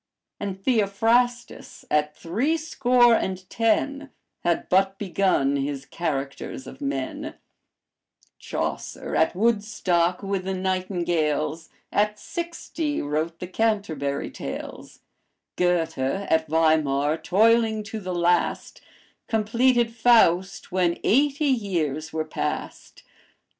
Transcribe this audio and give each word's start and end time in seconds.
And 0.39 0.59
Theophrastus, 0.59 1.85
at 1.91 2.17
three 2.17 2.57
score 2.57 3.13
and 3.13 3.47
ten, 3.51 4.09
Had 4.43 4.67
but 4.67 4.97
begun 4.97 5.57
his 5.57 5.85
Characters 5.85 6.65
of 6.65 6.81
Men; 6.81 7.35
Chaucer, 8.39 9.15
at 9.15 9.35
Woodstock 9.35 10.23
with 10.23 10.45
the 10.45 10.55
nightingales, 10.55 11.69
At 11.91 12.17
sixty 12.17 12.99
wrote 12.99 13.37
the 13.37 13.45
Canterbury 13.45 14.31
Tales; 14.31 15.01
Goethe 15.55 15.99
at 15.99 16.47
Weimar, 16.47 17.15
toiling 17.19 17.83
to 17.83 17.99
the 17.99 18.15
last, 18.15 18.81
Completed 19.27 19.93
Faust 19.95 20.71
when 20.71 20.97
eighty 21.03 21.45
years 21.45 22.11
were 22.11 22.25
past. 22.25 23.03